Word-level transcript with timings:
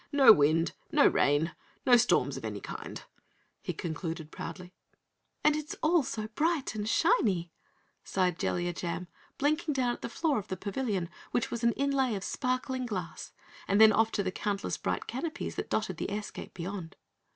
No 0.11 0.33
wind, 0.33 0.71
no 0.91 1.05
rain, 1.05 1.53
no 1.85 1.95
storms 1.95 2.35
of 2.35 2.43
any 2.43 2.59
kind," 2.59 3.03
he 3.61 3.71
concluded, 3.71 4.31
proudly. 4.31 4.73
"And 5.43 5.55
it's 5.55 5.75
all 5.83 6.01
so 6.01 6.27
bright 6.29 6.73
and 6.73 6.89
shiny," 6.89 7.51
sighed 8.03 8.39
Jellia 8.39 8.73
Jam, 8.73 9.09
blinking 9.37 9.75
down 9.75 9.93
at 9.93 10.01
the 10.01 10.09
floor 10.09 10.39
of 10.39 10.47
the 10.47 10.57
pavilion 10.57 11.07
which 11.29 11.51
was 11.51 11.63
an 11.63 11.73
inlay 11.73 12.15
of 12.15 12.23
sparkling 12.23 12.87
glass, 12.87 13.31
and 13.67 13.79
then 13.79 13.93
off 13.93 14.11
to 14.13 14.23
the 14.23 14.31
countless 14.31 14.75
bright 14.75 15.05
canopies 15.05 15.53
that 15.53 15.69
dotted 15.69 15.97
the 15.97 16.09
airscape 16.09 16.55
beyond. 16.55 16.95